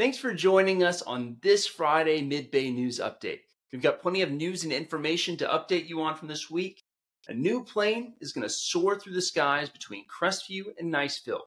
[0.00, 3.40] Thanks for joining us on this Friday Mid Bay News Update.
[3.70, 6.82] We've got plenty of news and information to update you on from this week.
[7.28, 11.42] A new plane is going to soar through the skies between Crestview and Niceville.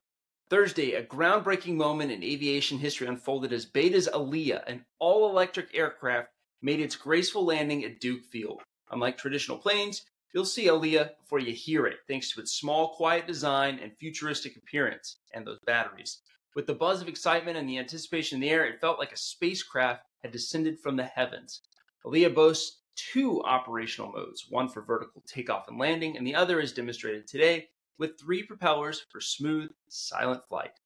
[0.52, 6.29] Thursday, a groundbreaking moment in aviation history unfolded as Beta's ALIA, an all electric aircraft,
[6.62, 8.62] made its graceful landing at Duke Field.
[8.92, 13.26] Unlike traditional planes, you'll see ALIA before you hear it, thanks to its small, quiet
[13.26, 16.20] design and futuristic appearance, and those batteries.
[16.55, 19.17] With the buzz of excitement and the anticipation in the air, it felt like a
[19.17, 21.62] spacecraft had descended from the heavens.
[22.05, 26.71] ALIA boasts two operational modes, one for vertical takeoff and landing, and the other is
[26.71, 30.79] demonstrated today with three propellers for smooth, silent flight.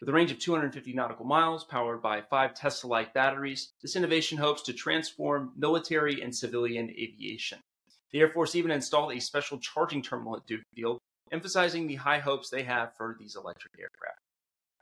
[0.00, 4.38] With a range of 250 nautical miles, powered by five Tesla like batteries, this innovation
[4.38, 7.60] hopes to transform military and civilian aviation.
[8.10, 10.98] The Air Force even installed a special charging terminal at Duke Field,
[11.30, 14.18] emphasizing the high hopes they have for these electric aircraft.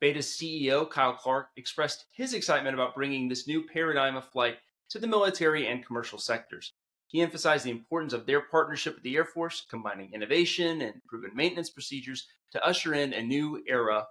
[0.01, 4.57] Beta's CEO, Kyle Clark, expressed his excitement about bringing this new paradigm of flight
[4.89, 6.73] to the military and commercial sectors.
[7.07, 11.33] He emphasized the importance of their partnership with the Air Force, combining innovation and proven
[11.35, 14.07] maintenance procedures to usher in a new era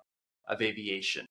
[0.48, 1.26] of aviation.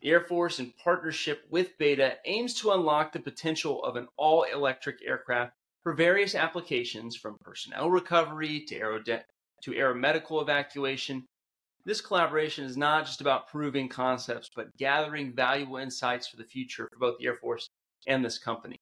[0.00, 4.42] The Air Force, in partnership with Beta, aims to unlock the potential of an all
[4.42, 5.52] electric aircraft
[5.82, 9.24] for various applications from personnel recovery to, aerode-
[9.62, 11.24] to aeromedical evacuation
[11.84, 16.88] this collaboration is not just about proving concepts, but gathering valuable insights for the future
[16.92, 17.68] for both the Air Force
[18.06, 18.76] and this company.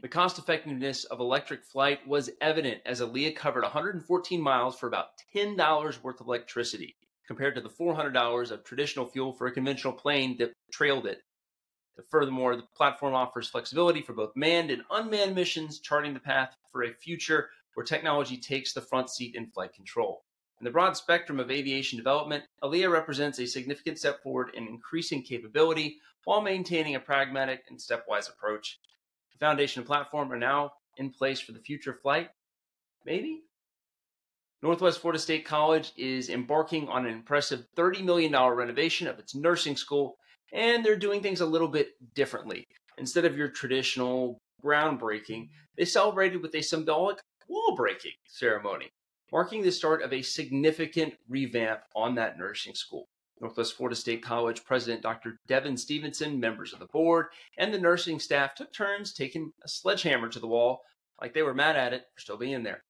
[0.00, 5.08] The cost effectiveness of electric flight was evident as ALIA covered 114 miles for about
[5.34, 6.94] $10 worth of electricity,
[7.26, 11.22] compared to the $400 of traditional fuel for a conventional plane that trailed it.
[12.10, 16.82] Furthermore, the platform offers flexibility for both manned and unmanned missions, charting the path for
[16.82, 20.22] a future where technology takes the front seat in flight control.
[20.64, 25.22] In the broad spectrum of aviation development, ALIA represents a significant step forward in increasing
[25.22, 28.80] capability while maintaining a pragmatic and stepwise approach.
[29.32, 32.30] The foundation and platform are now in place for the future flight.
[33.04, 33.42] Maybe?
[34.62, 39.76] Northwest Florida State College is embarking on an impressive $30 million renovation of its nursing
[39.76, 40.16] school,
[40.54, 42.66] and they're doing things a little bit differently.
[42.96, 48.90] Instead of your traditional groundbreaking, they celebrated with a symbolic wall breaking ceremony
[49.34, 53.08] marking the start of a significant revamp on that nursing school.
[53.40, 55.40] Northwest Florida State College President Dr.
[55.48, 57.26] Devin Stephenson, members of the board,
[57.58, 60.82] and the nursing staff took turns taking a sledgehammer to the wall
[61.20, 62.84] like they were mad at it for still being there.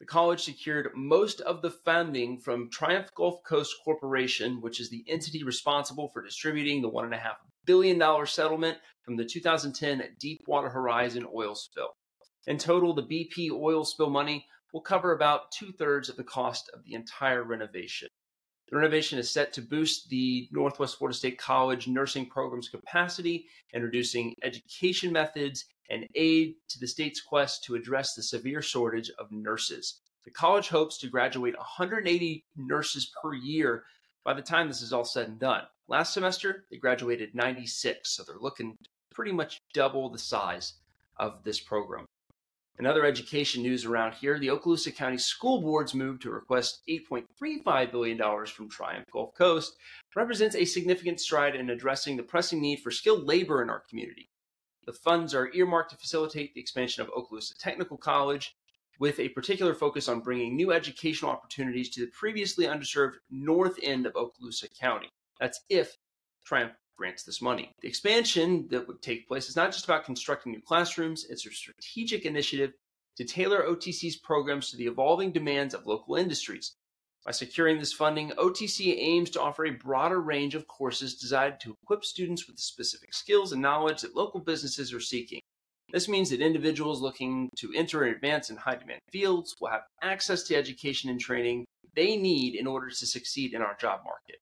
[0.00, 5.04] The college secured most of the funding from Triumph Gulf Coast Corporation, which is the
[5.06, 7.20] entity responsible for distributing the $1.5
[7.66, 11.90] billion settlement from the 2010 Deepwater Horizon oil spill.
[12.48, 16.68] In total, the BP oil spill money will cover about two thirds of the cost
[16.74, 18.08] of the entire renovation.
[18.68, 24.34] The renovation is set to boost the Northwest Florida State College nursing program's capacity, introducing
[24.42, 30.00] education methods and aid to the state's quest to address the severe shortage of nurses.
[30.24, 33.84] The college hopes to graduate 180 nurses per year
[34.24, 35.62] by the time this is all said and done.
[35.86, 38.76] Last semester, they graduated 96, so they're looking
[39.12, 40.72] pretty much double the size
[41.18, 42.06] of this program.
[42.78, 47.92] In other education news around here, the Okaloosa County School Board's move to request $8.35
[47.92, 49.76] billion from Triumph Gulf Coast
[50.16, 54.28] represents a significant stride in addressing the pressing need for skilled labor in our community.
[54.86, 58.56] The funds are earmarked to facilitate the expansion of Okaloosa Technical College,
[58.98, 64.06] with a particular focus on bringing new educational opportunities to the previously underserved north end
[64.06, 65.08] of Okaloosa County.
[65.40, 65.96] That's if
[66.44, 67.72] Triumph grants this money.
[67.80, 71.50] The expansion that would take place is not just about constructing new classrooms, it's a
[71.50, 72.72] strategic initiative
[73.16, 76.74] to tailor OTC's programs to the evolving demands of local industries.
[77.24, 81.74] By securing this funding, OTC aims to offer a broader range of courses designed to
[81.82, 85.40] equip students with the specific skills and knowledge that local businesses are seeking.
[85.90, 89.82] This means that individuals looking to enter and advance in high demand fields will have
[90.02, 94.38] access to education and training they need in order to succeed in our job market.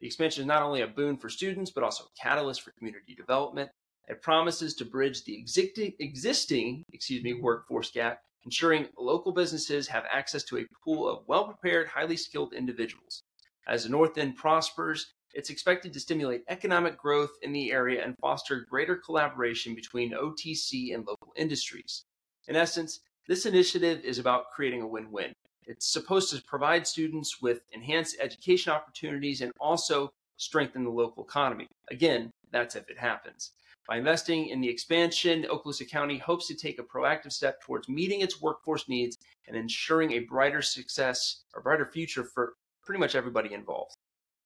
[0.00, 3.14] The expansion is not only a boon for students, but also a catalyst for community
[3.14, 3.70] development.
[4.08, 10.04] It promises to bridge the existing, existing excuse me, workforce gap, ensuring local businesses have
[10.10, 13.22] access to a pool of well prepared, highly skilled individuals.
[13.68, 18.16] As the North End prospers, it's expected to stimulate economic growth in the area and
[18.20, 22.04] foster greater collaboration between OTC and local industries.
[22.48, 25.32] In essence, this initiative is about creating a win win.
[25.66, 31.66] It's supposed to provide students with enhanced education opportunities and also strengthen the local economy.
[31.90, 33.52] Again, that's if it happens.
[33.88, 38.20] By investing in the expansion, Okaloosa County hopes to take a proactive step towards meeting
[38.20, 39.16] its workforce needs
[39.48, 42.54] and ensuring a brighter success or brighter future for
[42.84, 43.96] pretty much everybody involved.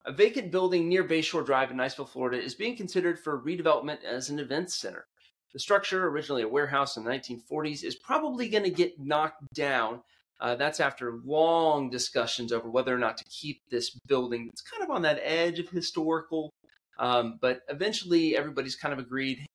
[0.06, 4.30] A vacant building near Bayshore Drive in Niceville, Florida, is being considered for redevelopment as
[4.30, 5.06] an events center.
[5.52, 10.02] The structure, originally a warehouse in the 1940s, is probably going to get knocked down.
[10.40, 14.48] Uh, that's after long discussions over whether or not to keep this building.
[14.52, 16.50] It's kind of on that edge of historical,
[16.98, 19.46] um, but eventually everybody's kind of agreed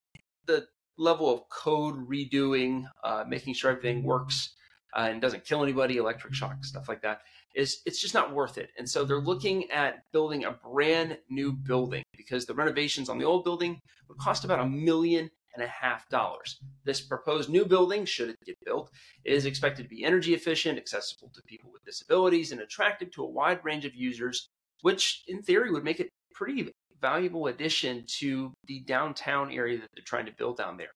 [0.45, 0.67] the
[0.97, 4.53] level of code redoing, uh, making sure everything works
[4.95, 7.21] uh, and doesn't kill anybody, electric shock, stuff like that,
[7.55, 8.69] is it's just not worth it.
[8.77, 13.25] And so they're looking at building a brand new building because the renovations on the
[13.25, 16.59] old building would cost about a million and a half dollars.
[16.83, 18.89] This proposed new building, should it get built,
[19.25, 23.29] is expected to be energy efficient, accessible to people with disabilities, and attractive to a
[23.29, 24.49] wide range of users,
[24.81, 29.87] which in theory would make it a pretty valuable addition to the downtown area that
[29.93, 30.91] they're trying to build down there.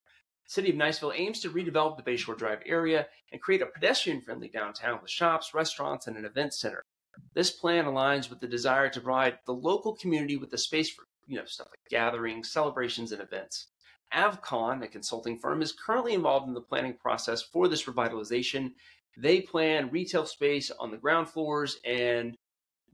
[0.46, 4.50] City of Niceville aims to redevelop the Bayshore Drive area and create a pedestrian friendly
[4.50, 6.84] downtown with shops, restaurants, and an event center.
[7.34, 11.06] This plan aligns with the desire to provide the local community with the space for
[11.28, 13.68] you know stuff like gatherings, celebrations, and events.
[14.14, 18.74] Avcon, a consulting firm, is currently involved in the planning process for this revitalization.
[19.18, 22.36] They plan retail space on the ground floors and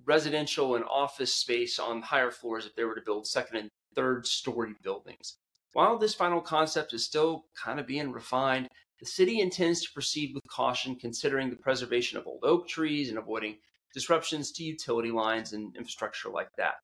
[0.06, 4.26] residential and office space on higher floors if they were to build second and third
[4.26, 5.38] story buildings.
[5.74, 8.68] While this final concept is still kind of being refined,
[9.00, 13.18] the city intends to proceed with caution considering the preservation of old oak trees and
[13.18, 13.58] avoiding
[13.94, 16.76] disruptions to utility lines and infrastructure like that.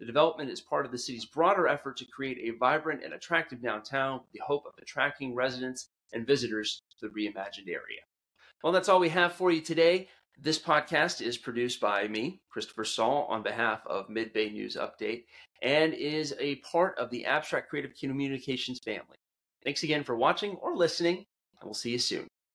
[0.00, 3.62] The development is part of the city's broader effort to create a vibrant and attractive
[3.62, 8.00] downtown with the hope of attracting residents and visitors to the reimagined area.
[8.62, 10.08] Well, that's all we have for you today.
[10.38, 15.24] This podcast is produced by me, Christopher Saul, on behalf of Mid Bay News Update,
[15.62, 19.16] and is a part of the Abstract Creative Communications family.
[19.64, 22.26] Thanks again for watching or listening, and we'll see you soon.